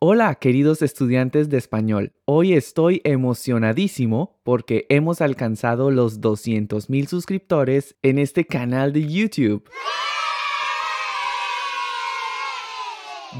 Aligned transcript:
Hola, 0.00 0.36
queridos 0.36 0.80
estudiantes 0.80 1.48
de 1.48 1.58
español. 1.58 2.12
Hoy 2.24 2.52
estoy 2.52 3.00
emocionadísimo 3.02 4.38
porque 4.44 4.86
hemos 4.90 5.20
alcanzado 5.20 5.90
los 5.90 6.20
200.000 6.20 7.06
suscriptores 7.08 7.96
en 8.02 8.20
este 8.20 8.44
canal 8.44 8.92
de 8.92 9.08
YouTube. 9.08 9.68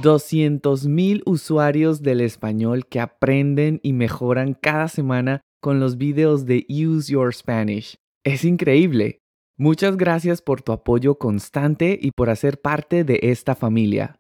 200.000 0.03 1.23
usuarios 1.27 2.03
del 2.03 2.21
español 2.21 2.87
que 2.87 2.99
aprenden 2.99 3.79
y 3.85 3.93
mejoran 3.93 4.55
cada 4.55 4.89
semana 4.89 5.43
con 5.61 5.79
los 5.79 5.97
videos 5.97 6.45
de 6.45 6.67
Use 6.69 7.13
Your 7.13 7.33
Spanish. 7.33 7.95
Es 8.25 8.45
increíble. 8.45 9.21
Muchas 9.57 9.97
gracias 9.97 10.43
por 10.43 10.63
tu 10.63 10.73
apoyo 10.73 11.19
constante 11.19 11.97
y 12.03 12.11
por 12.11 12.31
hacer 12.31 12.61
parte 12.61 13.05
de 13.05 13.21
esta 13.23 13.55
familia. 13.55 14.18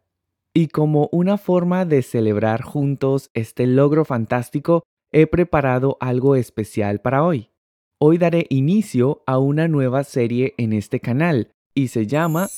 Y 0.59 0.66
como 0.66 1.09
una 1.12 1.38
forma 1.38 1.84
de 1.84 2.02
celebrar 2.02 2.62
juntos 2.62 3.30
este 3.32 3.64
logro 3.64 4.04
fantástico, 4.04 4.82
he 5.12 5.29
preparado 5.29 5.96
algo 6.00 6.35
especial 6.35 7.00
para 7.00 7.22
hoy. 7.22 7.53
Hoy 8.00 8.18
daré 8.18 8.44
inicio 8.50 9.22
a 9.25 9.39
una 9.39 9.68
nueva 9.68 10.02
serie 10.02 10.54
en 10.58 10.72
este 10.72 10.99
canal 10.99 11.52
y 11.75 11.86
se 11.86 12.08
llama 12.08 12.49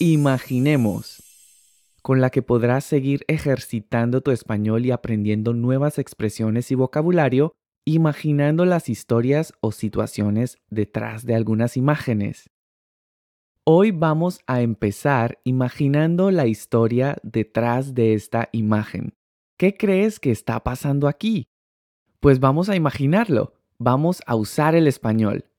Imaginemos, 0.00 1.22
con 2.02 2.20
la 2.20 2.30
que 2.30 2.42
podrás 2.42 2.84
seguir 2.84 3.24
ejercitando 3.28 4.20
tu 4.20 4.32
español 4.32 4.84
y 4.84 4.90
aprendiendo 4.90 5.54
nuevas 5.54 6.00
expresiones 6.00 6.72
y 6.72 6.74
vocabulario 6.74 7.54
imaginando 7.84 8.64
las 8.64 8.88
historias 8.88 9.52
o 9.60 9.70
situaciones 9.70 10.58
detrás 10.70 11.24
de 11.24 11.36
algunas 11.36 11.76
imágenes. 11.76 12.50
Hoy 13.70 13.90
vamos 13.90 14.40
a 14.46 14.62
empezar 14.62 15.40
imaginando 15.44 16.30
la 16.30 16.46
historia 16.46 17.18
detrás 17.22 17.92
de 17.92 18.14
esta 18.14 18.48
imagen. 18.52 19.12
¿Qué 19.58 19.76
crees 19.76 20.20
que 20.20 20.30
está 20.30 20.64
pasando 20.64 21.06
aquí? 21.06 21.48
Pues 22.18 22.40
vamos 22.40 22.70
a 22.70 22.76
imaginarlo. 22.76 23.52
Vamos 23.78 24.22
a 24.24 24.36
usar 24.36 24.74
el 24.74 24.86
español. 24.86 25.50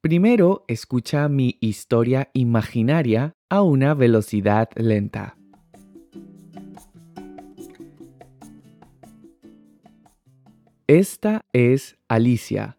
Primero, 0.00 0.64
escucha 0.68 1.28
mi 1.28 1.58
historia 1.60 2.30
imaginaria 2.34 3.32
a 3.48 3.62
una 3.62 3.94
velocidad 3.94 4.68
lenta. 4.76 5.36
Esta 10.86 11.44
es 11.52 11.98
Alicia. 12.06 12.78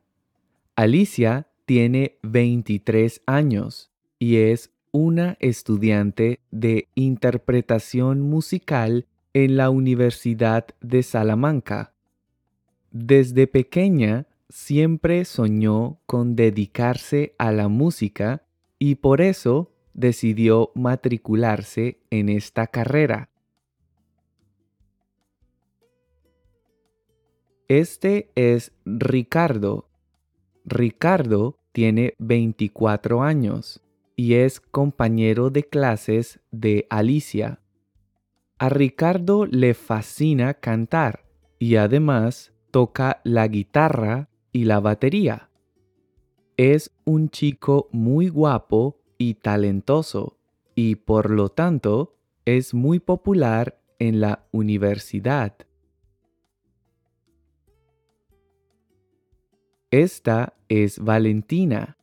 Alicia 0.77 1.49
tiene 1.65 2.19
23 2.23 3.21
años 3.25 3.90
y 4.21 4.37
es 4.37 4.71
una 4.91 5.35
estudiante 5.39 6.41
de 6.51 6.89
interpretación 6.93 8.21
musical 8.21 9.07
en 9.33 9.57
la 9.57 9.71
Universidad 9.71 10.67
de 10.79 11.01
Salamanca. 11.01 11.95
Desde 12.91 13.47
pequeña 13.47 14.27
siempre 14.47 15.25
soñó 15.25 15.97
con 16.05 16.35
dedicarse 16.35 17.33
a 17.39 17.51
la 17.51 17.67
música 17.67 18.43
y 18.77 18.95
por 18.95 19.21
eso 19.21 19.71
decidió 19.95 20.71
matricularse 20.75 21.97
en 22.11 22.29
esta 22.29 22.67
carrera. 22.67 23.31
Este 27.67 28.29
es 28.35 28.71
Ricardo. 28.85 29.89
Ricardo 30.63 31.57
tiene 31.71 32.13
24 32.19 33.23
años 33.23 33.81
y 34.21 34.35
es 34.35 34.59
compañero 34.59 35.49
de 35.49 35.63
clases 35.63 36.41
de 36.51 36.85
Alicia. 36.91 37.59
A 38.59 38.69
Ricardo 38.69 39.47
le 39.47 39.73
fascina 39.73 40.53
cantar 40.53 41.25
y 41.57 41.77
además 41.77 42.53
toca 42.69 43.21
la 43.23 43.47
guitarra 43.47 44.29
y 44.51 44.65
la 44.65 44.79
batería. 44.79 45.49
Es 46.55 46.91
un 47.03 47.29
chico 47.29 47.89
muy 47.91 48.29
guapo 48.29 49.01
y 49.17 49.33
talentoso 49.33 50.37
y 50.75 50.97
por 50.97 51.31
lo 51.31 51.49
tanto 51.49 52.15
es 52.45 52.75
muy 52.75 52.99
popular 52.99 53.81
en 53.97 54.21
la 54.21 54.45
universidad. 54.51 55.55
Esta 59.89 60.53
es 60.69 60.99
Valentina. 60.99 61.97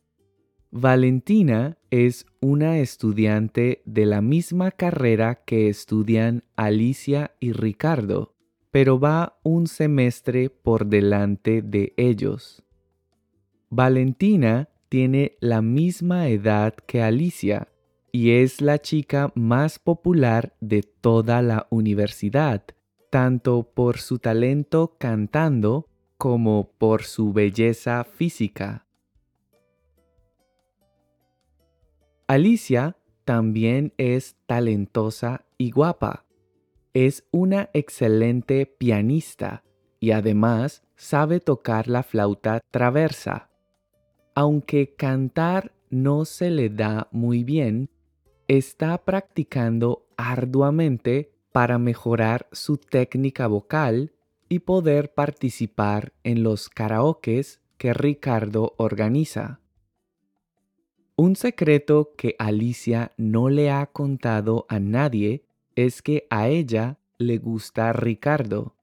Valentina 0.71 1.79
es 1.89 2.27
una 2.41 2.77
estudiante 2.77 3.81
de 3.85 4.05
la 4.05 4.21
misma 4.21 4.69
carrera 4.69 5.43
que 5.43 5.67
estudian 5.67 6.43
Alicia 6.55 7.31
y 7.39 7.53
Ricardo, 7.53 8.35
pero 8.69 8.99
va 8.99 9.39
un 9.41 9.65
semestre 9.65 10.51
por 10.51 10.85
delante 10.85 11.63
de 11.63 11.93
ellos. 11.97 12.61
Valentina 13.71 14.69
tiene 14.89 15.37
la 15.39 15.63
misma 15.63 16.27
edad 16.29 16.75
que 16.75 17.01
Alicia 17.01 17.69
y 18.11 18.31
es 18.31 18.61
la 18.61 18.77
chica 18.77 19.31
más 19.33 19.79
popular 19.79 20.55
de 20.61 20.83
toda 20.83 21.41
la 21.41 21.65
universidad, 21.71 22.63
tanto 23.09 23.63
por 23.73 23.97
su 23.97 24.19
talento 24.19 24.97
cantando 24.99 25.87
como 26.19 26.73
por 26.77 27.03
su 27.03 27.33
belleza 27.33 28.03
física. 28.03 28.85
Alicia 32.29 32.95
también 33.25 33.91
es 33.97 34.35
talentosa 34.45 35.45
y 35.57 35.71
guapa. 35.71 36.25
Es 36.93 37.27
una 37.31 37.71
excelente 37.73 38.67
pianista 38.67 39.63
y 39.99 40.11
además 40.11 40.83
sabe 40.95 41.39
tocar 41.39 41.87
la 41.87 42.03
flauta 42.03 42.61
traversa. 42.69 43.49
Aunque 44.35 44.93
cantar 44.93 45.73
no 45.89 46.23
se 46.23 46.51
le 46.51 46.69
da 46.69 47.07
muy 47.11 47.43
bien, 47.43 47.89
está 48.47 49.03
practicando 49.03 50.05
arduamente 50.15 51.31
para 51.51 51.79
mejorar 51.79 52.47
su 52.51 52.77
técnica 52.77 53.47
vocal 53.47 54.13
y 54.49 54.59
poder 54.59 55.15
participar 55.15 56.13
en 56.23 56.43
los 56.43 56.69
karaokes 56.69 57.59
que 57.79 57.95
Ricardo 57.95 58.75
organiza. 58.77 59.61
Un 61.21 61.35
secreto 61.35 62.13
que 62.15 62.37
Alicia 62.39 63.11
no 63.17 63.49
le 63.49 63.71
ha 63.71 63.87
contado 63.87 64.65
a 64.69 64.79
nadie 64.79 65.43
es 65.75 66.01
que 66.01 66.25
a 66.29 66.47
ella 66.47 66.97
le 67.17 67.39
gusta 67.39 67.91
Ricardo. 67.91 68.73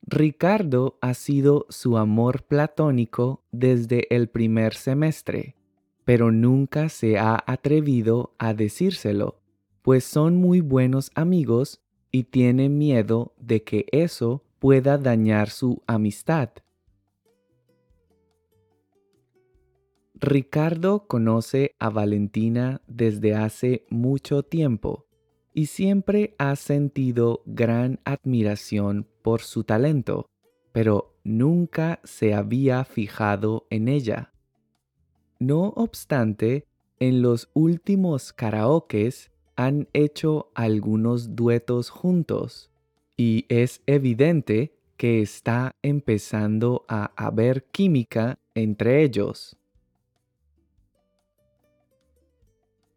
Ricardo 0.00 0.96
ha 1.02 1.12
sido 1.12 1.66
su 1.68 1.98
amor 1.98 2.44
platónico 2.44 3.42
desde 3.52 4.06
el 4.08 4.30
primer 4.30 4.72
semestre, 4.72 5.54
pero 6.06 6.32
nunca 6.32 6.88
se 6.88 7.18
ha 7.18 7.44
atrevido 7.46 8.32
a 8.38 8.54
decírselo, 8.54 9.38
pues 9.82 10.02
son 10.04 10.36
muy 10.36 10.62
buenos 10.62 11.10
amigos 11.14 11.82
y 12.10 12.22
tiene 12.22 12.70
miedo 12.70 13.34
de 13.38 13.64
que 13.64 13.84
eso 13.92 14.42
pueda 14.60 14.96
dañar 14.96 15.50
su 15.50 15.82
amistad. 15.86 16.48
Ricardo 20.20 21.06
conoce 21.06 21.74
a 21.78 21.88
Valentina 21.88 22.82
desde 22.86 23.34
hace 23.34 23.86
mucho 23.88 24.42
tiempo 24.42 25.06
y 25.54 25.66
siempre 25.66 26.34
ha 26.36 26.56
sentido 26.56 27.42
gran 27.46 28.00
admiración 28.04 29.06
por 29.22 29.40
su 29.40 29.64
talento, 29.64 30.26
pero 30.72 31.16
nunca 31.24 32.00
se 32.04 32.34
había 32.34 32.84
fijado 32.84 33.66
en 33.70 33.88
ella. 33.88 34.34
No 35.38 35.68
obstante, 35.68 36.66
en 36.98 37.22
los 37.22 37.48
últimos 37.54 38.34
karaokes 38.34 39.30
han 39.56 39.88
hecho 39.94 40.50
algunos 40.54 41.34
duetos 41.34 41.88
juntos 41.88 42.70
y 43.16 43.46
es 43.48 43.80
evidente 43.86 44.76
que 44.98 45.22
está 45.22 45.76
empezando 45.80 46.84
a 46.88 47.10
haber 47.16 47.64
química 47.64 48.38
entre 48.54 49.02
ellos. 49.02 49.56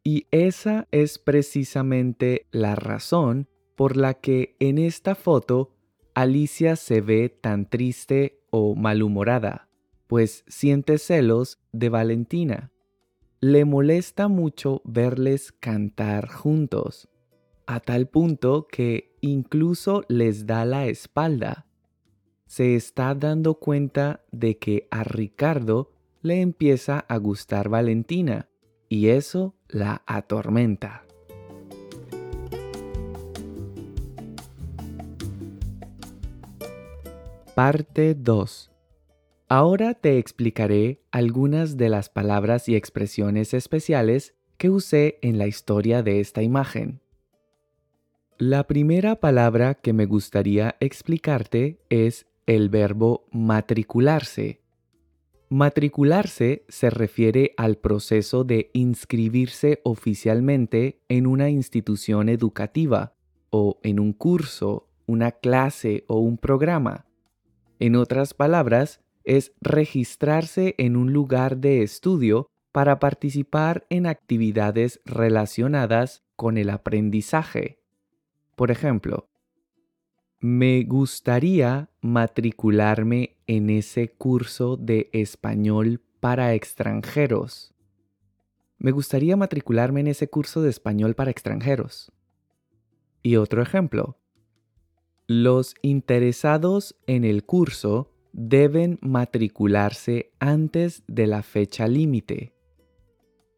Y 0.04 0.28
esa 0.32 0.88
es 0.92 1.18
precisamente 1.18 2.48
la 2.52 2.76
razón 2.76 3.48
por 3.76 3.96
la 3.96 4.16
que 4.16 4.56
en 4.60 4.78
esta 4.78 5.16
foto 5.16 5.72
Alicia 6.14 6.76
se 6.76 7.02
ve 7.02 7.30
tan 7.30 7.70
triste 7.70 8.42
o 8.50 8.76
malhumorada, 8.76 9.70
pues 10.08 10.44
siente 10.48 10.98
celos 10.98 11.60
de 11.72 11.90
Valentina. 11.90 12.72
Le 13.40 13.66
molesta 13.66 14.28
mucho 14.28 14.82
verles 14.84 15.52
cantar 15.54 16.30
juntos 16.30 17.10
a 17.66 17.80
tal 17.80 18.08
punto 18.08 18.68
que 18.68 19.16
incluso 19.22 20.04
les 20.10 20.46
da 20.46 20.66
la 20.66 20.86
espalda. 20.88 21.66
Se 22.46 22.76
está 22.76 23.16
dando 23.16 23.56
cuenta 23.56 24.24
de 24.32 24.58
que 24.58 24.88
a 24.92 25.04
Ricardo 25.04 25.94
le 26.22 26.42
empieza 26.42 27.00
a 27.00 27.18
gustar 27.18 27.70
Valentina 27.70 28.50
y 28.94 29.10
eso 29.10 29.56
la 29.70 30.04
atormenta. 30.06 31.04
Parte 37.56 38.14
2. 38.14 38.72
Ahora 39.50 39.96
te 39.96 40.20
explicaré 40.20 41.02
algunas 41.10 41.76
de 41.76 41.90
las 41.90 42.10
palabras 42.10 42.70
y 42.70 42.76
expresiones 42.76 43.56
especiales 43.56 44.36
que 44.58 44.70
usé 44.70 45.18
en 45.24 45.40
la 45.40 45.48
historia 45.48 46.04
de 46.04 46.20
esta 46.20 46.44
imagen. 46.44 47.02
La 48.38 48.68
primera 48.68 49.16
palabra 49.16 49.74
que 49.74 49.94
me 49.94 50.06
gustaría 50.06 50.76
explicarte 50.80 51.80
es 51.90 52.28
el 52.46 52.70
verbo 52.70 53.26
matricularse. 53.32 54.63
Matricularse 55.54 56.66
se 56.68 56.90
refiere 56.90 57.54
al 57.58 57.78
proceso 57.78 58.44
de 58.44 58.72
inscribirse 58.74 59.82
oficialmente 59.84 61.04
en 61.10 61.28
una 61.28 61.52
institución 61.52 62.28
educativa 62.28 63.14
o 63.52 63.80
en 63.84 64.00
un 64.00 64.14
curso, 64.14 64.90
una 65.06 65.32
clase 65.32 66.06
o 66.08 66.18
un 66.18 66.40
programa. 66.40 67.06
En 67.78 67.96
otras 67.96 68.34
palabras, 68.34 69.02
es 69.26 69.54
registrarse 69.62 70.74
en 70.80 70.96
un 70.96 71.14
lugar 71.14 71.58
de 71.58 71.84
estudio 71.84 72.48
para 72.72 72.98
participar 72.98 73.86
en 73.92 74.08
actividades 74.08 75.02
relacionadas 75.06 76.24
con 76.36 76.58
el 76.58 76.72
aprendizaje. 76.72 77.78
Por 78.56 78.72
ejemplo, 78.72 79.30
me 80.44 80.84
gustaría 80.84 81.90
matricularme 82.02 83.38
en 83.48 83.70
ese 83.70 84.10
curso 84.10 84.76
de 84.76 85.10
español 85.14 86.02
para 86.20 86.54
extranjeros. 86.54 87.74
Me 88.78 88.92
gustaría 88.92 89.38
matricularme 89.38 90.02
en 90.02 90.08
ese 90.08 90.28
curso 90.28 90.62
de 90.62 90.70
español 90.70 91.16
para 91.16 91.32
extranjeros. 91.32 92.12
Y 93.22 93.38
otro 93.38 93.62
ejemplo. 93.62 94.18
Los 95.28 95.76
interesados 95.82 96.98
en 97.08 97.24
el 97.24 97.46
curso 97.46 98.12
deben 98.34 99.00
matricularse 99.02 100.34
antes 100.40 101.04
de 101.08 101.26
la 101.26 101.42
fecha 101.42 101.88
límite. 101.88 102.54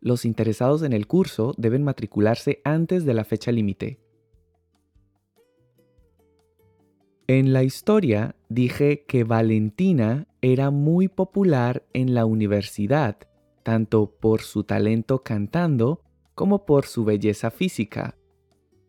Los 0.01 0.23
interesados 0.23 0.83
en 0.83 0.93
el 0.93 1.07
curso 1.07 1.55
deben 1.57 1.83
matricularse 1.83 2.61
antes 2.63 3.05
de 3.05 3.15
la 3.15 3.23
fecha 3.23 3.51
límite. 3.51 4.04
En 7.27 7.53
la 7.53 7.63
historia 7.63 8.35
dije 8.49 9.03
que 9.07 9.23
Valentina 9.23 10.27
era 10.41 10.69
muy 10.69 11.07
popular 11.07 11.83
en 11.93 12.13
la 12.13 12.25
universidad, 12.25 13.17
tanto 13.63 14.11
por 14.19 14.41
su 14.41 14.63
talento 14.63 15.23
cantando 15.23 16.03
como 16.35 16.65
por 16.65 16.85
su 16.85 17.03
belleza 17.03 17.49
física. 17.49 18.15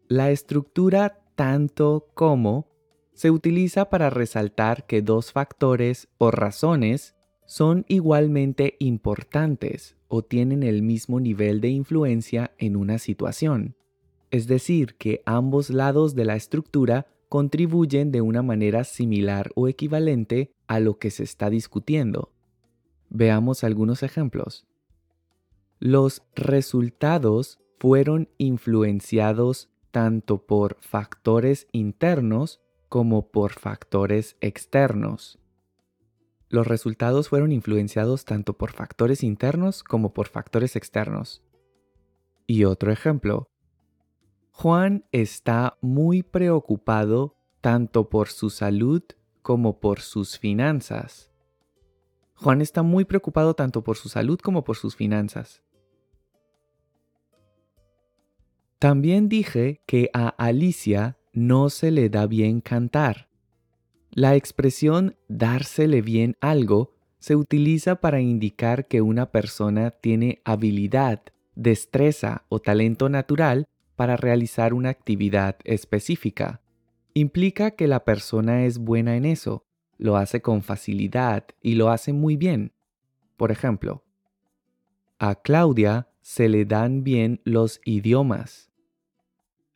La 0.08 0.30
estructura 0.30 1.22
tanto 1.34 2.10
como 2.12 2.68
se 3.14 3.30
utiliza 3.30 3.88
para 3.88 4.10
resaltar 4.10 4.84
que 4.84 5.00
dos 5.00 5.32
factores 5.32 6.08
o 6.18 6.30
razones 6.30 7.16
son 7.46 7.86
igualmente 7.88 8.76
importantes 8.80 9.96
o 10.08 10.22
tienen 10.22 10.62
el 10.62 10.82
mismo 10.82 11.20
nivel 11.20 11.62
de 11.62 11.70
influencia 11.70 12.52
en 12.58 12.76
una 12.76 12.98
situación. 12.98 13.76
Es 14.30 14.46
decir, 14.46 14.96
que 14.96 15.22
ambos 15.24 15.70
lados 15.70 16.14
de 16.14 16.26
la 16.26 16.36
estructura 16.36 17.06
contribuyen 17.28 18.12
de 18.12 18.20
una 18.20 18.42
manera 18.42 18.84
similar 18.84 19.50
o 19.54 19.68
equivalente 19.68 20.52
a 20.66 20.80
lo 20.80 20.98
que 20.98 21.10
se 21.10 21.22
está 21.22 21.50
discutiendo. 21.50 22.32
Veamos 23.08 23.64
algunos 23.64 24.02
ejemplos. 24.02 24.66
Los 25.78 26.22
resultados 26.34 27.58
fueron 27.78 28.28
influenciados 28.38 29.68
tanto 29.90 30.46
por 30.46 30.76
factores 30.80 31.68
internos 31.72 32.60
como 32.88 33.28
por 33.28 33.52
factores 33.52 34.36
externos. 34.40 35.38
Los 36.48 36.66
resultados 36.66 37.28
fueron 37.28 37.50
influenciados 37.52 38.24
tanto 38.24 38.56
por 38.56 38.72
factores 38.72 39.22
internos 39.22 39.82
como 39.82 40.14
por 40.14 40.28
factores 40.28 40.76
externos. 40.76 41.42
Y 42.46 42.64
otro 42.64 42.92
ejemplo, 42.92 43.48
Juan 44.58 45.04
está 45.12 45.76
muy 45.82 46.22
preocupado 46.22 47.36
tanto 47.60 48.08
por 48.08 48.28
su 48.28 48.48
salud 48.48 49.02
como 49.42 49.80
por 49.80 50.00
sus 50.00 50.38
finanzas. 50.38 51.30
Juan 52.36 52.62
está 52.62 52.82
muy 52.82 53.04
preocupado 53.04 53.52
tanto 53.52 53.84
por 53.84 53.98
su 53.98 54.08
salud 54.08 54.38
como 54.38 54.64
por 54.64 54.78
sus 54.78 54.96
finanzas. 54.96 55.62
También 58.78 59.28
dije 59.28 59.82
que 59.84 60.08
a 60.14 60.28
Alicia 60.28 61.18
no 61.34 61.68
se 61.68 61.90
le 61.90 62.08
da 62.08 62.26
bien 62.26 62.62
cantar. 62.62 63.28
La 64.10 64.36
expresión 64.36 65.16
dársele 65.28 66.00
bien 66.00 66.34
algo 66.40 66.94
se 67.18 67.36
utiliza 67.36 67.96
para 67.96 68.22
indicar 68.22 68.88
que 68.88 69.02
una 69.02 69.32
persona 69.32 69.90
tiene 69.90 70.40
habilidad, 70.46 71.24
destreza 71.54 72.46
o 72.48 72.58
talento 72.58 73.10
natural 73.10 73.66
para 73.96 74.16
realizar 74.16 74.74
una 74.74 74.90
actividad 74.90 75.56
específica. 75.64 76.60
Implica 77.14 77.72
que 77.72 77.88
la 77.88 78.04
persona 78.04 78.64
es 78.64 78.78
buena 78.78 79.16
en 79.16 79.24
eso, 79.24 79.64
lo 79.98 80.16
hace 80.16 80.42
con 80.42 80.62
facilidad 80.62 81.46
y 81.62 81.74
lo 81.74 81.90
hace 81.90 82.12
muy 82.12 82.36
bien. 82.36 82.72
Por 83.36 83.50
ejemplo, 83.50 84.04
a 85.18 85.34
Claudia 85.34 86.08
se 86.20 86.48
le 86.48 86.66
dan 86.66 87.04
bien 87.04 87.40
los 87.44 87.80
idiomas. 87.84 88.70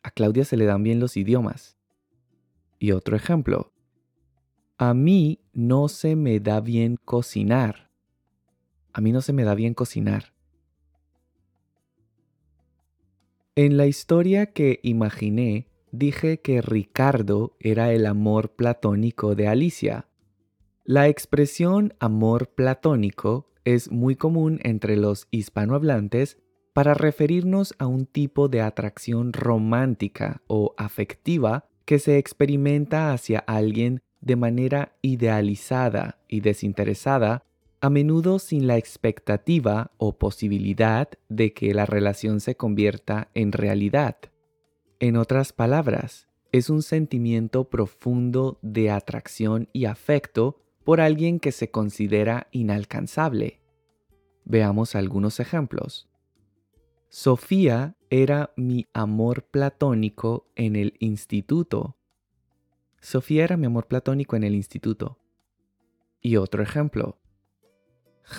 A 0.03 0.11
Claudia 0.11 0.45
se 0.45 0.57
le 0.57 0.65
dan 0.65 0.83
bien 0.83 0.99
los 0.99 1.17
idiomas. 1.17 1.77
Y 2.77 2.91
otro 2.91 3.15
ejemplo. 3.15 3.73
A 4.77 4.93
mí 4.93 5.39
no 5.53 5.87
se 5.87 6.15
me 6.15 6.39
da 6.39 6.59
bien 6.59 6.97
cocinar. 7.05 7.91
A 8.93 9.01
mí 9.01 9.11
no 9.11 9.21
se 9.21 9.33
me 9.33 9.43
da 9.43 9.55
bien 9.55 9.73
cocinar. 9.73 10.33
En 13.55 13.75
la 13.75 13.85
historia 13.85 14.45
que 14.45 14.79
imaginé, 14.81 15.67
dije 15.91 16.39
que 16.39 16.61
Ricardo 16.61 17.57
era 17.59 17.91
el 17.91 18.05
amor 18.05 18.55
platónico 18.55 19.35
de 19.35 19.49
Alicia. 19.49 20.07
La 20.85 21.09
expresión 21.09 21.93
amor 21.99 22.51
platónico 22.55 23.49
es 23.65 23.91
muy 23.91 24.15
común 24.15 24.61
entre 24.63 24.95
los 24.95 25.27
hispanohablantes 25.31 26.37
para 26.71 26.93
referirnos 26.93 27.75
a 27.77 27.87
un 27.87 28.05
tipo 28.05 28.47
de 28.47 28.61
atracción 28.61 29.33
romántica 29.33 30.41
o 30.47 30.73
afectiva 30.77 31.65
que 31.83 31.99
se 31.99 32.17
experimenta 32.17 33.11
hacia 33.11 33.39
alguien 33.39 33.99
de 34.21 34.37
manera 34.37 34.95
idealizada 35.01 36.21
y 36.29 36.39
desinteresada 36.39 37.43
a 37.81 37.89
menudo 37.89 38.37
sin 38.37 38.67
la 38.67 38.77
expectativa 38.77 39.91
o 39.97 40.17
posibilidad 40.17 41.09
de 41.29 41.51
que 41.53 41.73
la 41.73 41.87
relación 41.87 42.39
se 42.39 42.55
convierta 42.55 43.29
en 43.33 43.51
realidad. 43.51 44.17
En 44.99 45.17
otras 45.17 45.51
palabras, 45.51 46.27
es 46.51 46.69
un 46.69 46.83
sentimiento 46.83 47.69
profundo 47.69 48.59
de 48.61 48.91
atracción 48.91 49.67
y 49.73 49.85
afecto 49.85 50.61
por 50.83 51.01
alguien 51.01 51.39
que 51.39 51.51
se 51.51 51.71
considera 51.71 52.47
inalcanzable. 52.51 53.61
Veamos 54.45 54.95
algunos 54.95 55.39
ejemplos. 55.39 56.07
Sofía 57.09 57.95
era 58.09 58.51
mi 58.55 58.87
amor 58.93 59.43
platónico 59.43 60.45
en 60.55 60.75
el 60.75 60.93
instituto. 60.99 61.97
Sofía 62.99 63.43
era 63.43 63.57
mi 63.57 63.65
amor 63.65 63.87
platónico 63.87 64.35
en 64.35 64.43
el 64.43 64.53
instituto. 64.53 65.17
Y 66.21 66.35
otro 66.35 66.61
ejemplo. 66.61 67.20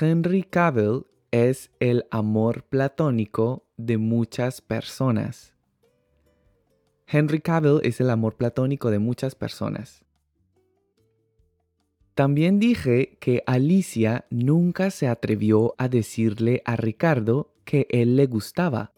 Henry 0.00 0.42
Cavill 0.42 1.04
es 1.32 1.70
el 1.78 2.06
amor 2.10 2.64
platónico 2.64 3.66
de 3.76 3.98
muchas 3.98 4.62
personas. 4.62 5.54
Henry 7.06 7.40
Cavill 7.40 7.80
es 7.82 8.00
el 8.00 8.08
amor 8.08 8.36
platónico 8.36 8.90
de 8.90 8.98
muchas 8.98 9.34
personas. 9.34 10.02
También 12.14 12.58
dije 12.58 13.18
que 13.20 13.42
Alicia 13.46 14.24
nunca 14.30 14.90
se 14.90 15.08
atrevió 15.08 15.74
a 15.76 15.88
decirle 15.88 16.62
a 16.64 16.76
Ricardo 16.76 17.52
que 17.64 17.86
él 17.90 18.16
le 18.16 18.26
gustaba. 18.26 18.92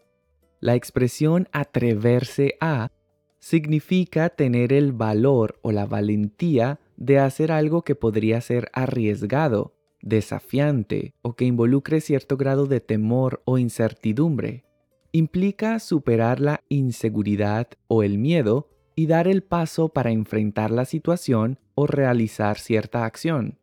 La 0.61 0.77
expresión 0.77 1.49
atreverse 1.51 2.57
a 2.61 2.93
significa 3.41 4.29
tener 4.29 4.73
el 4.73 4.93
valor 4.93 5.59
o 5.63 5.73
la 5.73 5.87
valentía 5.87 6.79
de 6.97 7.19
hacer 7.19 7.51
algo 7.51 7.83
que 7.83 7.97
podría 7.97 8.41
ser 8.41 8.71
arriesgado 8.73 9.75
desafiante 10.05 11.15
o 11.23 11.35
que 11.35 11.47
involucre 11.47 12.01
cierto 12.01 12.37
grado 12.37 12.67
de 12.67 12.81
temor 12.81 13.43
o 13.47 13.59
incertidumbre. 13.59 14.65
Implica 15.13 15.79
superar 15.79 16.41
la 16.41 16.63
inseguridad 16.69 17.69
o 17.89 18.03
el 18.03 18.19
miedo 18.19 18.69
y 18.95 19.07
dar 19.07 19.27
el 19.27 19.43
paso 19.43 19.89
para 19.89 20.11
enfrentar 20.11 20.71
la 20.71 20.85
situación 20.85 21.59
o 21.75 21.87
realizar 21.87 22.59
cierta 22.59 23.05
acción. 23.05 23.59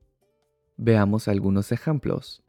Veamos 0.77 1.27
algunos 1.27 1.71
ejemplos. 1.71 2.43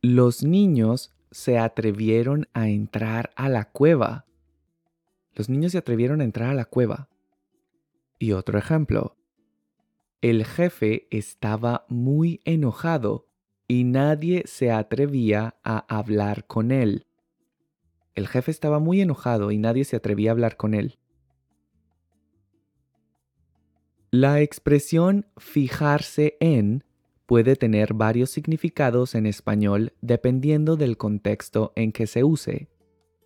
Los 0.00 0.44
niños 0.44 1.12
se 1.32 1.58
atrevieron 1.58 2.46
a 2.54 2.68
entrar 2.68 3.30
a 3.34 3.48
la 3.48 3.64
cueva. 3.64 4.26
Los 5.34 5.48
niños 5.48 5.72
se 5.72 5.78
atrevieron 5.78 6.20
a 6.20 6.24
entrar 6.24 6.50
a 6.50 6.54
la 6.54 6.64
cueva. 6.64 7.08
Y 8.18 8.32
otro 8.32 8.58
ejemplo. 8.58 9.15
El 10.22 10.44
jefe 10.44 11.08
estaba 11.10 11.84
muy 11.88 12.40
enojado 12.44 13.28
y 13.68 13.84
nadie 13.84 14.44
se 14.46 14.70
atrevía 14.70 15.56
a 15.62 15.78
hablar 15.94 16.46
con 16.46 16.70
él. 16.70 17.06
El 18.14 18.26
jefe 18.26 18.50
estaba 18.50 18.78
muy 18.78 19.02
enojado 19.02 19.50
y 19.50 19.58
nadie 19.58 19.84
se 19.84 19.96
atrevía 19.96 20.30
a 20.30 20.32
hablar 20.32 20.56
con 20.56 20.72
él. 20.72 20.98
La 24.10 24.40
expresión 24.40 25.26
fijarse 25.36 26.38
en 26.40 26.84
puede 27.26 27.56
tener 27.56 27.92
varios 27.92 28.30
significados 28.30 29.14
en 29.14 29.26
español 29.26 29.92
dependiendo 30.00 30.76
del 30.76 30.96
contexto 30.96 31.72
en 31.76 31.92
que 31.92 32.06
se 32.06 32.24
use. 32.24 32.70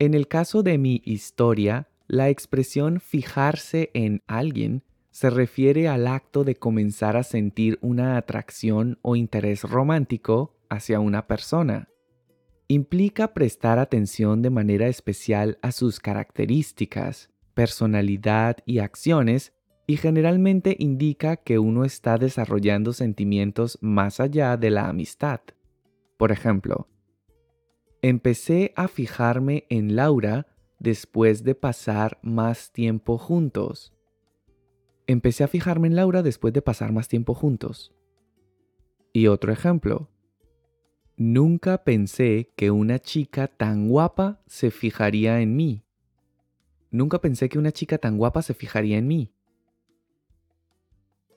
En 0.00 0.14
el 0.14 0.26
caso 0.26 0.64
de 0.64 0.78
mi 0.78 1.02
historia, 1.04 1.88
la 2.08 2.30
expresión 2.30 2.98
fijarse 2.98 3.90
en 3.94 4.22
alguien 4.26 4.82
se 5.10 5.30
refiere 5.30 5.88
al 5.88 6.06
acto 6.06 6.44
de 6.44 6.56
comenzar 6.56 7.16
a 7.16 7.22
sentir 7.22 7.78
una 7.82 8.16
atracción 8.16 8.98
o 9.02 9.16
interés 9.16 9.64
romántico 9.64 10.56
hacia 10.68 11.00
una 11.00 11.26
persona. 11.26 11.88
Implica 12.68 13.34
prestar 13.34 13.78
atención 13.78 14.42
de 14.42 14.50
manera 14.50 14.86
especial 14.86 15.58
a 15.60 15.72
sus 15.72 15.98
características, 15.98 17.30
personalidad 17.54 18.58
y 18.64 18.78
acciones 18.78 19.52
y 19.86 19.96
generalmente 19.96 20.76
indica 20.78 21.36
que 21.36 21.58
uno 21.58 21.84
está 21.84 22.16
desarrollando 22.16 22.92
sentimientos 22.92 23.76
más 23.80 24.20
allá 24.20 24.56
de 24.56 24.70
la 24.70 24.88
amistad. 24.88 25.40
Por 26.16 26.30
ejemplo, 26.30 26.86
empecé 28.00 28.72
a 28.76 28.86
fijarme 28.86 29.64
en 29.68 29.96
Laura 29.96 30.46
después 30.78 31.42
de 31.42 31.56
pasar 31.56 32.18
más 32.22 32.70
tiempo 32.72 33.18
juntos. 33.18 33.92
Empecé 35.10 35.42
a 35.42 35.48
fijarme 35.48 35.88
en 35.88 35.96
Laura 35.96 36.22
después 36.22 36.54
de 36.54 36.62
pasar 36.62 36.92
más 36.92 37.08
tiempo 37.08 37.34
juntos. 37.34 37.92
Y 39.12 39.26
otro 39.26 39.52
ejemplo. 39.52 40.08
Nunca 41.16 41.82
pensé 41.82 42.52
que 42.54 42.70
una 42.70 43.00
chica 43.00 43.48
tan 43.48 43.88
guapa 43.88 44.40
se 44.46 44.70
fijaría 44.70 45.40
en 45.40 45.56
mí. 45.56 45.82
Nunca 46.92 47.20
pensé 47.20 47.48
que 47.48 47.58
una 47.58 47.72
chica 47.72 47.98
tan 47.98 48.18
guapa 48.18 48.40
se 48.42 48.54
fijaría 48.54 48.98
en 48.98 49.08
mí. 49.08 49.32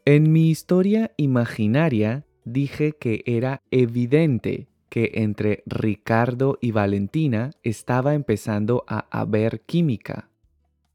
En 0.05 0.31
mi 0.31 0.51
historia 0.51 1.11
imaginaria 1.17 2.27
dije 2.45 2.91
que 2.91 3.23
era 3.25 3.63
evidente 3.71 4.67
que 4.89 5.13
entre 5.15 5.63
Ricardo 5.65 6.59
y 6.61 6.73
Valentina 6.73 7.49
estaba 7.63 8.13
empezando 8.13 8.83
a 8.87 9.07
haber 9.09 9.61
química. 9.61 10.29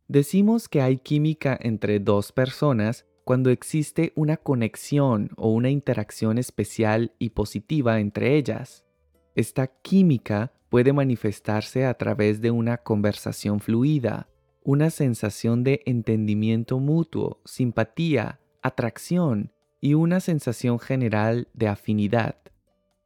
Decimos 0.08 0.70
que 0.70 0.80
hay 0.80 0.96
química 0.96 1.58
entre 1.60 2.00
dos 2.00 2.32
personas 2.32 3.04
cuando 3.24 3.50
existe 3.50 4.14
una 4.16 4.38
conexión 4.38 5.28
o 5.36 5.52
una 5.52 5.68
interacción 5.68 6.38
especial 6.38 7.12
y 7.18 7.30
positiva 7.30 8.00
entre 8.00 8.36
ellas. 8.36 8.86
Esta 9.34 9.66
química 9.66 10.50
puede 10.70 10.94
manifestarse 10.94 11.84
a 11.84 11.92
través 11.92 12.40
de 12.40 12.50
una 12.50 12.78
conversación 12.78 13.60
fluida, 13.60 14.30
una 14.64 14.88
sensación 14.88 15.62
de 15.62 15.82
entendimiento 15.84 16.78
mutuo, 16.78 17.42
simpatía, 17.44 18.40
atracción 18.62 19.52
y 19.78 19.92
una 19.92 20.20
sensación 20.20 20.78
general 20.78 21.48
de 21.52 21.68
afinidad. 21.68 22.36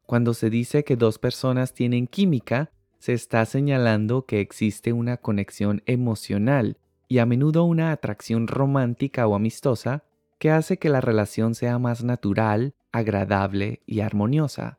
Cuando 0.06 0.34
se 0.34 0.50
dice 0.50 0.84
que 0.84 0.94
dos 0.94 1.18
personas 1.18 1.74
tienen 1.74 2.06
química, 2.06 2.70
se 3.00 3.12
está 3.12 3.44
señalando 3.44 4.24
que 4.24 4.40
existe 4.40 4.92
una 4.92 5.16
conexión 5.16 5.82
emocional 5.86 6.76
y 7.12 7.18
a 7.18 7.26
menudo 7.26 7.64
una 7.64 7.92
atracción 7.92 8.48
romántica 8.48 9.26
o 9.26 9.34
amistosa 9.34 10.02
que 10.38 10.50
hace 10.50 10.78
que 10.78 10.88
la 10.88 11.02
relación 11.02 11.54
sea 11.54 11.78
más 11.78 12.02
natural, 12.02 12.74
agradable 12.90 13.82
y 13.84 14.00
armoniosa. 14.00 14.78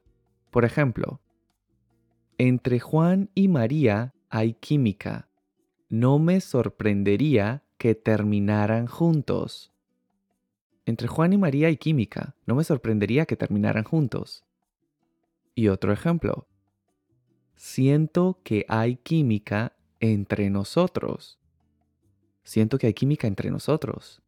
Por 0.50 0.66
ejemplo, 0.66 1.22
entre 2.40 2.80
Juan 2.80 3.30
y 3.36 3.50
María 3.50 4.16
hay 4.32 4.56
química. 4.56 5.30
No 5.90 6.18
me 6.18 6.42
sorprendería 6.42 7.62
que 7.78 7.94
terminaran 7.94 8.88
juntos. 8.88 9.72
Entre 10.88 11.08
Juan 11.08 11.34
y 11.34 11.38
María 11.38 11.68
hay 11.68 11.78
química. 11.78 12.36
No 12.48 12.56
me 12.56 12.63
sorprendería 12.63 13.28
que 13.28 13.36
terminaran 13.36 13.84
juntos. 13.84 14.44
Y 15.54 15.68
otro 15.68 15.94
ejemplo. 15.94 16.48
Siento 17.56 18.40
que 18.44 18.66
hay 18.70 18.96
química 18.96 19.74
entre 20.00 20.50
nosotros. 20.50 21.38
Siento 22.44 22.78
que 22.78 22.88
hay 22.88 22.94
química 22.94 23.28
entre 23.28 23.50
nosotros. 23.52 24.22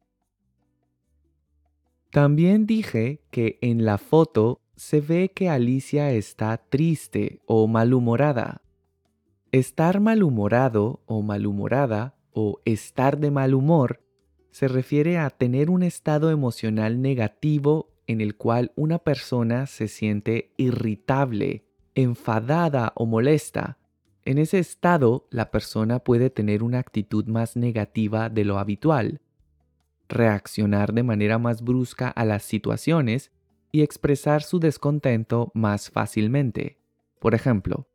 También 2.10 2.66
dije 2.66 3.20
que 3.30 3.58
en 3.60 3.84
la 3.84 3.98
foto 3.98 4.60
se 4.76 5.00
ve 5.00 5.30
que 5.34 5.48
Alicia 5.48 6.12
está 6.12 6.56
triste 6.56 7.40
o 7.46 7.66
malhumorada. 7.66 8.62
Estar 9.52 10.00
malhumorado 10.00 11.02
o 11.06 11.22
malhumorada 11.22 12.14
o 12.32 12.60
estar 12.64 13.18
de 13.18 13.30
mal 13.30 13.54
humor 13.54 14.02
se 14.50 14.68
refiere 14.68 15.18
a 15.18 15.28
tener 15.30 15.68
un 15.68 15.82
estado 15.82 16.30
emocional 16.30 17.02
negativo 17.02 17.90
en 18.06 18.20
el 18.20 18.36
cual 18.36 18.72
una 18.76 18.98
persona 18.98 19.66
se 19.66 19.88
siente 19.88 20.52
irritable, 20.56 21.64
enfadada 21.94 22.92
o 22.94 23.04
molesta. 23.04 23.78
En 24.26 24.38
ese 24.38 24.58
estado, 24.58 25.28
la 25.30 25.52
persona 25.52 26.00
puede 26.00 26.30
tener 26.30 26.64
una 26.64 26.80
actitud 26.80 27.26
más 27.26 27.54
negativa 27.54 28.28
de 28.28 28.44
lo 28.44 28.58
habitual, 28.58 29.20
reaccionar 30.08 30.92
de 30.92 31.04
manera 31.04 31.38
más 31.38 31.62
brusca 31.62 32.08
a 32.08 32.24
las 32.24 32.42
situaciones 32.42 33.30
y 33.70 33.82
expresar 33.82 34.42
su 34.42 34.58
descontento 34.58 35.52
más 35.54 35.90
fácilmente. 35.90 36.80
Por 37.20 37.36
ejemplo, 37.36 37.86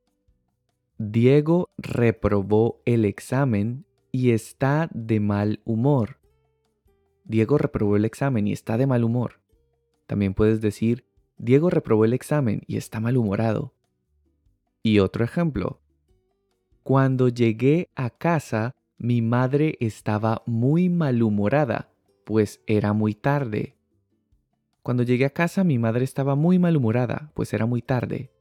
Diego 0.97 1.69
reprobó 1.77 2.81
el 2.85 3.03
examen 3.03 3.85
y 4.13 4.31
está 4.31 4.89
de 4.93 5.19
mal 5.19 5.59
humor. 5.65 6.21
Diego 7.25 7.57
reprobó 7.57 7.97
el 7.97 8.05
examen 8.05 8.47
y 8.47 8.53
está 8.53 8.77
de 8.77 8.87
mal 8.87 9.03
humor. 9.03 9.41
También 10.07 10.33
puedes 10.33 10.61
decir, 10.61 11.05
Diego 11.37 11.69
reprobó 11.69 12.05
el 12.05 12.13
examen 12.13 12.61
y 12.67 12.77
está 12.77 13.01
malhumorado. 13.01 13.73
Y 14.81 14.99
otro 14.99 15.25
ejemplo. 15.25 15.81
Cuando 16.83 17.29
llegué 17.29 17.89
a 17.95 18.09
casa, 18.09 18.75
mi 18.97 19.21
madre 19.21 19.77
estaba 19.79 20.41
muy 20.45 20.89
malhumorada, 20.89 21.91
pues 22.25 22.61
era 22.65 22.93
muy 22.93 23.13
tarde. 23.13 23.77
Cuando 24.81 25.03
llegué 25.03 25.25
a 25.25 25.29
casa, 25.29 25.63
mi 25.63 25.77
madre 25.77 26.03
estaba 26.03 26.35
muy 26.35 26.57
malhumorada, 26.57 27.31
pues 27.35 27.53
era 27.53 27.67
muy 27.67 27.83
tarde. 27.83 28.31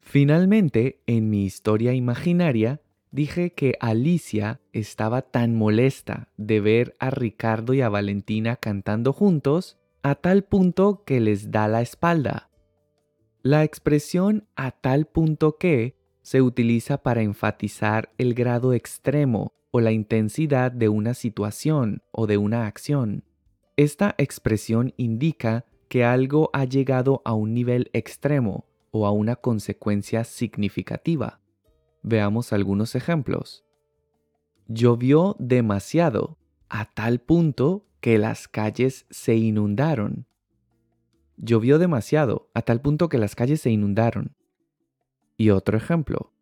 Finalmente, 0.00 1.02
en 1.06 1.30
mi 1.30 1.44
historia 1.44 1.94
imaginaria, 1.94 2.82
dije 3.10 3.54
que 3.54 3.76
Alicia 3.80 4.60
estaba 4.72 5.22
tan 5.22 5.54
molesta 5.54 6.28
de 6.36 6.60
ver 6.60 6.96
a 6.98 7.10
Ricardo 7.10 7.72
y 7.72 7.80
a 7.80 7.88
Valentina 7.88 8.56
cantando 8.56 9.14
juntos 9.14 9.78
a 10.02 10.14
tal 10.14 10.44
punto 10.44 11.02
que 11.04 11.18
les 11.18 11.50
da 11.50 11.66
la 11.66 11.80
espalda. 11.80 12.50
La 13.42 13.64
expresión 13.64 14.46
a 14.54 14.70
tal 14.70 15.06
punto 15.06 15.56
que 15.56 15.95
se 16.26 16.42
utiliza 16.42 17.04
para 17.04 17.22
enfatizar 17.22 18.10
el 18.18 18.34
grado 18.34 18.72
extremo 18.72 19.52
o 19.70 19.80
la 19.80 19.92
intensidad 19.92 20.72
de 20.72 20.88
una 20.88 21.14
situación 21.14 22.02
o 22.10 22.26
de 22.26 22.36
una 22.36 22.66
acción. 22.66 23.22
Esta 23.76 24.16
expresión 24.18 24.92
indica 24.96 25.66
que 25.88 26.04
algo 26.04 26.50
ha 26.52 26.64
llegado 26.64 27.22
a 27.24 27.32
un 27.32 27.54
nivel 27.54 27.90
extremo 27.92 28.66
o 28.90 29.06
a 29.06 29.12
una 29.12 29.36
consecuencia 29.36 30.24
significativa. 30.24 31.38
Veamos 32.02 32.52
algunos 32.52 32.96
ejemplos. 32.96 33.64
Llovió 34.66 35.36
demasiado, 35.38 36.38
a 36.68 36.86
tal 36.86 37.20
punto 37.20 37.86
que 38.00 38.18
las 38.18 38.48
calles 38.48 39.06
se 39.10 39.36
inundaron. 39.36 40.26
Llovió 41.36 41.78
demasiado, 41.78 42.50
a 42.52 42.62
tal 42.62 42.80
punto 42.80 43.08
que 43.08 43.18
las 43.18 43.36
calles 43.36 43.60
se 43.60 43.70
inundaron. 43.70 44.34
Y 45.36 45.50
otro 45.50 45.76
ejemplo. 45.76 46.32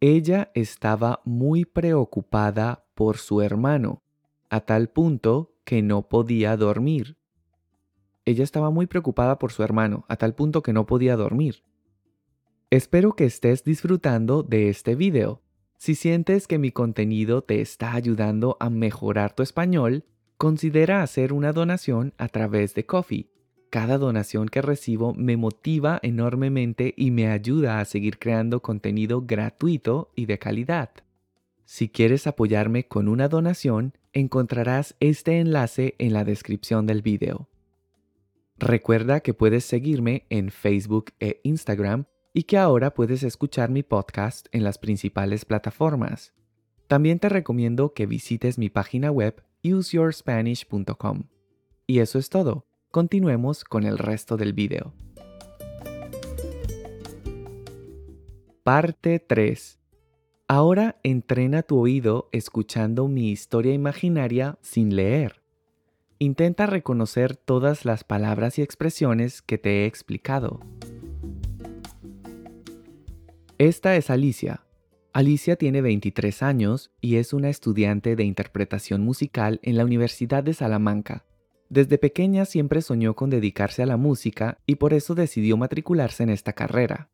Ella 0.00 0.50
estaba 0.54 1.20
muy 1.24 1.64
preocupada 1.64 2.84
por 2.94 3.18
su 3.18 3.40
hermano, 3.40 4.02
a 4.50 4.60
tal 4.60 4.88
punto 4.88 5.54
que 5.64 5.82
no 5.82 6.08
podía 6.08 6.56
dormir. 6.56 7.16
Ella 8.24 8.44
estaba 8.44 8.70
muy 8.70 8.86
preocupada 8.86 9.38
por 9.38 9.52
su 9.52 9.62
hermano, 9.62 10.04
a 10.08 10.16
tal 10.16 10.34
punto 10.34 10.62
que 10.62 10.72
no 10.72 10.86
podía 10.86 11.16
dormir. 11.16 11.64
Espero 12.70 13.14
que 13.14 13.24
estés 13.24 13.64
disfrutando 13.64 14.42
de 14.42 14.68
este 14.68 14.94
video. 14.94 15.42
Si 15.76 15.94
sientes 15.94 16.46
que 16.46 16.58
mi 16.58 16.70
contenido 16.70 17.42
te 17.42 17.60
está 17.60 17.94
ayudando 17.94 18.56
a 18.60 18.70
mejorar 18.70 19.34
tu 19.34 19.42
español, 19.42 20.04
considera 20.36 21.02
hacer 21.02 21.32
una 21.32 21.52
donación 21.52 22.14
a 22.18 22.28
través 22.28 22.74
de 22.74 22.86
Coffee. 22.86 23.31
Cada 23.72 23.96
donación 23.96 24.50
que 24.50 24.60
recibo 24.60 25.14
me 25.14 25.38
motiva 25.38 25.98
enormemente 26.02 26.92
y 26.94 27.10
me 27.10 27.28
ayuda 27.28 27.80
a 27.80 27.86
seguir 27.86 28.18
creando 28.18 28.60
contenido 28.60 29.22
gratuito 29.22 30.12
y 30.14 30.26
de 30.26 30.38
calidad. 30.38 30.90
Si 31.64 31.88
quieres 31.88 32.26
apoyarme 32.26 32.86
con 32.86 33.08
una 33.08 33.28
donación, 33.28 33.94
encontrarás 34.12 34.94
este 35.00 35.40
enlace 35.40 35.94
en 35.96 36.12
la 36.12 36.22
descripción 36.22 36.86
del 36.86 37.00
video. 37.00 37.48
Recuerda 38.58 39.20
que 39.20 39.32
puedes 39.32 39.64
seguirme 39.64 40.26
en 40.28 40.50
Facebook 40.50 41.12
e 41.18 41.40
Instagram 41.42 42.04
y 42.34 42.42
que 42.42 42.58
ahora 42.58 42.92
puedes 42.92 43.22
escuchar 43.22 43.70
mi 43.70 43.82
podcast 43.82 44.48
en 44.52 44.64
las 44.64 44.76
principales 44.76 45.46
plataformas. 45.46 46.34
También 46.88 47.18
te 47.20 47.30
recomiendo 47.30 47.94
que 47.94 48.04
visites 48.04 48.58
mi 48.58 48.68
página 48.68 49.10
web 49.10 49.42
useyourspanish.com. 49.64 51.22
Y 51.86 52.00
eso 52.00 52.18
es 52.18 52.28
todo. 52.28 52.66
Continuemos 52.92 53.64
con 53.64 53.84
el 53.84 53.96
resto 53.96 54.36
del 54.36 54.52
video. 54.52 54.92
Parte 58.62 59.18
3. 59.18 59.78
Ahora 60.46 61.00
entrena 61.02 61.62
tu 61.62 61.78
oído 61.78 62.28
escuchando 62.32 63.08
mi 63.08 63.30
historia 63.30 63.72
imaginaria 63.72 64.58
sin 64.60 64.94
leer. 64.94 65.40
Intenta 66.18 66.66
reconocer 66.66 67.34
todas 67.34 67.86
las 67.86 68.04
palabras 68.04 68.58
y 68.58 68.62
expresiones 68.62 69.40
que 69.40 69.56
te 69.56 69.70
he 69.70 69.86
explicado. 69.86 70.60
Esta 73.56 73.96
es 73.96 74.10
Alicia. 74.10 74.66
Alicia 75.14 75.56
tiene 75.56 75.80
23 75.80 76.42
años 76.42 76.90
y 77.00 77.16
es 77.16 77.32
una 77.32 77.48
estudiante 77.48 78.16
de 78.16 78.24
interpretación 78.24 79.00
musical 79.00 79.60
en 79.62 79.78
la 79.78 79.86
Universidad 79.86 80.44
de 80.44 80.52
Salamanca. 80.52 81.24
Desde 81.72 81.96
pequeña 81.96 82.44
siempre 82.44 82.82
soñó 82.82 83.16
con 83.16 83.30
dedicarse 83.30 83.82
a 83.82 83.86
la 83.86 83.96
música 83.96 84.58
y 84.66 84.74
por 84.74 84.92
eso 84.92 85.14
decidió 85.14 85.56
matricularse 85.56 86.22
en 86.22 86.28
esta 86.28 86.52
carrera. 86.52 87.08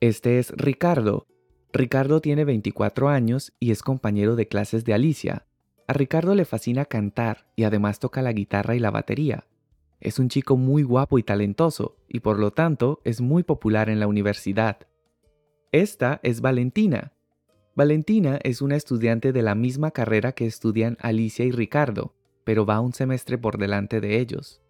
Este 0.00 0.40
es 0.40 0.50
Ricardo. 0.56 1.28
Ricardo 1.72 2.20
tiene 2.20 2.44
24 2.44 3.08
años 3.08 3.52
y 3.60 3.70
es 3.70 3.84
compañero 3.84 4.34
de 4.34 4.48
clases 4.48 4.84
de 4.84 4.92
Alicia. 4.92 5.46
A 5.86 5.92
Ricardo 5.92 6.34
le 6.34 6.46
fascina 6.46 6.84
cantar 6.84 7.46
y 7.54 7.62
además 7.62 8.00
toca 8.00 8.22
la 8.22 8.32
guitarra 8.32 8.74
y 8.74 8.80
la 8.80 8.90
batería. 8.90 9.46
Es 10.00 10.18
un 10.18 10.28
chico 10.30 10.56
muy 10.56 10.82
guapo 10.82 11.20
y 11.20 11.22
talentoso 11.22 11.96
y 12.08 12.18
por 12.18 12.40
lo 12.40 12.50
tanto 12.50 13.00
es 13.04 13.20
muy 13.20 13.44
popular 13.44 13.88
en 13.88 14.00
la 14.00 14.08
universidad. 14.08 14.78
Esta 15.70 16.18
es 16.24 16.40
Valentina. 16.40 17.12
Valentina 17.76 18.40
es 18.42 18.62
una 18.62 18.74
estudiante 18.74 19.32
de 19.32 19.42
la 19.42 19.54
misma 19.54 19.92
carrera 19.92 20.32
que 20.32 20.46
estudian 20.46 20.96
Alicia 21.00 21.44
y 21.44 21.52
Ricardo, 21.52 22.16
pero 22.44 22.66
va 22.66 22.80
un 22.80 22.92
semestre 22.92 23.38
por 23.38 23.58
delante 23.58 24.00
de 24.00 24.18
ellos. 24.18 24.60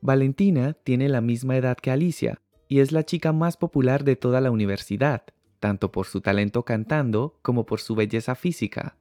Valentina 0.00 0.74
tiene 0.74 1.08
la 1.08 1.20
misma 1.20 1.56
edad 1.56 1.76
que 1.76 1.90
Alicia 1.90 2.40
y 2.68 2.80
es 2.80 2.92
la 2.92 3.04
chica 3.04 3.32
más 3.32 3.56
popular 3.56 4.04
de 4.04 4.16
toda 4.16 4.40
la 4.40 4.50
universidad, 4.50 5.24
tanto 5.60 5.92
por 5.92 6.06
su 6.06 6.20
talento 6.20 6.64
cantando 6.64 7.38
como 7.42 7.66
por 7.66 7.80
su 7.80 7.94
belleza 7.94 8.34
física. 8.34 8.96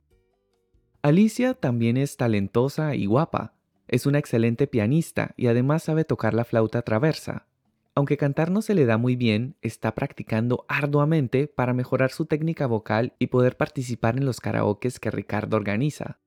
Alicia 1.01 1.53
también 1.53 1.97
es 1.97 2.17
talentosa 2.17 2.95
y 2.95 3.05
guapa, 3.05 3.53
es 3.87 4.05
una 4.05 4.17
excelente 4.17 4.67
pianista 4.67 5.33
y 5.37 5.47
además 5.47 5.83
sabe 5.83 6.05
tocar 6.05 6.33
la 6.33 6.45
flauta 6.45 6.81
traversa. 6.81 7.47
Aunque 7.93 8.17
cantar 8.17 8.51
no 8.51 8.61
se 8.61 8.73
le 8.73 8.85
da 8.85 8.97
muy 8.97 9.15
bien, 9.15 9.55
está 9.61 9.95
practicando 9.95 10.65
arduamente 10.67 11.47
para 11.47 11.73
mejorar 11.73 12.11
su 12.11 12.25
técnica 12.25 12.67
vocal 12.67 13.13
y 13.19 13.27
poder 13.27 13.55
participar 13.55 14.17
en 14.17 14.25
los 14.25 14.41
karaokes 14.41 14.99
que 14.99 15.11
Ricardo 15.11 15.55
organiza. 15.55 16.19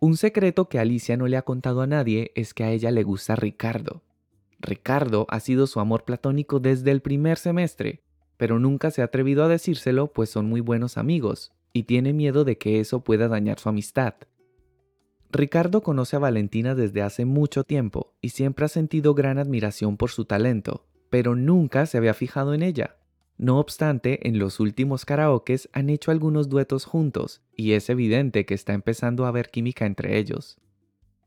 Un 0.00 0.16
secreto 0.16 0.68
que 0.68 0.78
Alicia 0.78 1.16
no 1.16 1.26
le 1.26 1.36
ha 1.36 1.42
contado 1.42 1.80
a 1.80 1.86
nadie 1.86 2.32
es 2.34 2.54
que 2.54 2.64
a 2.64 2.70
ella 2.70 2.90
le 2.90 3.02
gusta 3.02 3.36
Ricardo. 3.36 4.02
Ricardo 4.60 5.26
ha 5.30 5.40
sido 5.40 5.66
su 5.66 5.80
amor 5.80 6.04
platónico 6.04 6.60
desde 6.60 6.90
el 6.90 7.00
primer 7.00 7.38
semestre, 7.38 8.02
pero 8.36 8.58
nunca 8.58 8.90
se 8.90 9.02
ha 9.02 9.06
atrevido 9.06 9.44
a 9.44 9.48
decírselo 9.48 10.12
pues 10.12 10.30
son 10.30 10.46
muy 10.46 10.60
buenos 10.60 10.98
amigos, 10.98 11.52
y 11.72 11.84
tiene 11.84 12.12
miedo 12.12 12.44
de 12.44 12.58
que 12.58 12.80
eso 12.80 13.04
pueda 13.04 13.28
dañar 13.28 13.58
su 13.58 13.68
amistad. 13.68 14.14
Ricardo 15.30 15.82
conoce 15.82 16.16
a 16.16 16.20
Valentina 16.20 16.74
desde 16.74 17.02
hace 17.02 17.24
mucho 17.24 17.64
tiempo 17.64 18.14
y 18.20 18.28
siempre 18.28 18.66
ha 18.66 18.68
sentido 18.68 19.14
gran 19.14 19.38
admiración 19.38 19.96
por 19.96 20.10
su 20.10 20.24
talento, 20.24 20.86
pero 21.10 21.34
nunca 21.34 21.86
se 21.86 21.98
había 21.98 22.14
fijado 22.14 22.54
en 22.54 22.62
ella. 22.62 22.96
No 23.36 23.58
obstante, 23.58 24.28
en 24.28 24.38
los 24.38 24.60
últimos 24.60 25.04
karaokes 25.04 25.68
han 25.72 25.90
hecho 25.90 26.10
algunos 26.10 26.48
duetos 26.48 26.84
juntos, 26.84 27.42
y 27.56 27.72
es 27.72 27.90
evidente 27.90 28.46
que 28.46 28.54
está 28.54 28.74
empezando 28.74 29.24
a 29.24 29.28
haber 29.28 29.50
química 29.50 29.86
entre 29.86 30.18
ellos. 30.18 30.58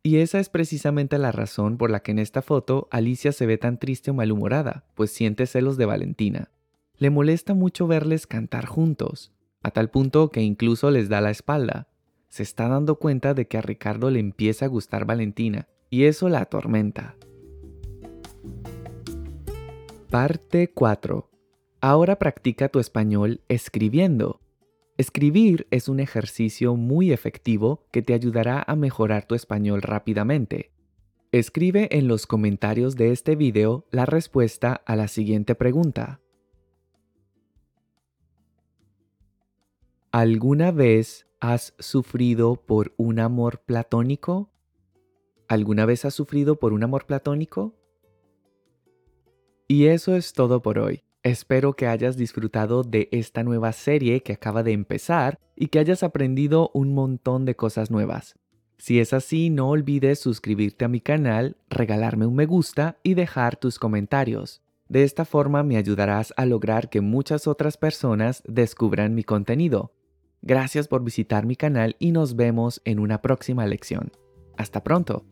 Y 0.04 0.17
esa 0.17 0.39
es 0.39 0.48
precisamente 0.48 1.17
la 1.17 1.34
razón 1.34 1.78
por 1.78 1.91
la 1.91 2.00
que 2.00 2.12
en 2.12 2.20
esta 2.20 2.41
foto 2.41 2.88
Alicia 2.91 3.34
se 3.34 3.46
ve 3.46 3.58
tan 3.58 3.78
triste 3.78 4.12
o 4.12 4.13
malhumorada, 4.13 4.86
pues 4.96 5.12
siente 5.12 5.48
celos 5.48 5.76
de 5.76 5.86
Valentina. 5.86 6.50
Le 6.98 7.10
molesta 7.10 7.54
mucho 7.54 7.88
verles 7.88 8.26
cantar 8.26 8.67
juntos, 8.67 9.34
a 9.62 9.72
tal 9.72 9.89
punto 9.89 10.30
que 10.30 10.41
incluso 10.41 10.91
les 10.91 11.10
da 11.10 11.20
la 11.20 11.32
espalda. 11.32 11.89
Se 12.30 12.41
está 12.41 12.70
dando 12.70 12.96
cuenta 12.96 13.34
de 13.34 13.48
que 13.48 13.58
a 13.58 13.62
Ricardo 13.62 14.10
le 14.10 14.20
empieza 14.20 14.65
a 14.65 14.70
gustar 14.70 15.06
Valentina, 15.06 15.67
y 15.89 16.06
eso 16.06 16.30
la 16.30 16.39
atormenta. 16.39 17.15
Parte 20.10 20.70
4. 20.70 21.30
Ahora 21.80 22.18
practica 22.18 22.70
tu 22.70 22.80
español 22.80 23.42
escribiendo. 23.50 24.40
Escribir 24.98 25.68
es 25.70 25.88
un 25.88 26.00
ejercicio 26.00 26.76
muy 26.76 27.12
efectivo 27.12 27.86
que 27.92 28.02
te 28.02 28.16
ayudará 28.16 28.63
a 28.66 28.76
mejorar 28.76 29.28
tu 29.28 29.36
español 29.36 29.84
rápidamente. 29.84 30.72
Escribe 31.32 31.88
en 31.92 32.08
los 32.08 32.26
comentarios 32.26 32.96
de 32.96 33.12
este 33.12 33.36
video 33.36 33.86
la 33.92 34.08
respuesta 34.08 34.82
a 34.86 34.96
la 34.96 35.08
siguiente 35.08 35.54
pregunta. 35.54 36.20
¿Alguna 40.12 40.72
vez 40.72 41.28
has 41.40 41.76
sufrido 41.78 42.56
por 42.56 42.96
un 42.98 43.20
amor 43.20 43.60
platónico? 43.60 44.50
¿Alguna 45.48 45.86
vez 45.86 46.06
has 46.06 46.16
sufrido 46.16 46.56
por 46.56 46.74
un 46.74 46.84
amor 46.84 47.06
platónico? 47.06 47.76
Y 49.68 49.88
eso 49.88 50.16
es 50.16 50.34
todo 50.34 50.63
por 50.63 50.80
hoy. 50.80 51.04
Espero 51.28 51.76
que 51.76 51.88
hayas 51.88 52.16
disfrutado 52.16 52.84
de 52.84 53.10
esta 53.12 53.44
nueva 53.44 53.74
serie 53.74 54.22
que 54.22 54.32
acaba 54.32 54.63
de 54.63 54.72
empezar 54.72 55.38
y 55.58 55.68
que 55.68 55.80
hayas 55.80 56.02
aprendido 56.02 56.72
un 56.74 56.94
montón 56.94 57.44
de 57.44 57.54
cosas 57.54 57.92
nuevas. 57.92 58.36
Si 58.78 59.02
es 59.02 59.12
así, 59.12 59.50
no 59.50 59.68
olvides 59.68 60.20
suscribirte 60.20 60.86
a 60.86 60.88
mi 60.88 61.02
canal, 61.02 61.58
regalarme 61.70 62.26
un 62.26 62.36
me 62.36 62.46
gusta 62.46 62.98
y 63.04 63.13
dejar 63.13 63.58
tus 63.58 63.78
comentarios. 63.78 64.62
De 64.88 65.04
esta 65.04 65.26
forma 65.26 65.63
me 65.63 65.76
ayudarás 65.76 66.34
a 66.38 66.46
lograr 66.46 66.90
que 66.90 67.02
muchas 67.02 67.46
otras 67.46 67.76
personas 67.76 68.42
descubran 68.48 69.13
mi 69.13 69.26
contenido. 69.26 69.92
Gracias 70.42 70.88
por 70.88 71.04
visitar 71.04 71.46
mi 71.46 71.58
canal 71.58 71.98
y 72.00 72.13
nos 72.13 72.38
vemos 72.38 72.82
en 72.86 73.00
una 73.00 73.22
próxima 73.22 73.66
lección. 73.66 74.13
Hasta 74.56 74.82
pronto. 74.82 75.26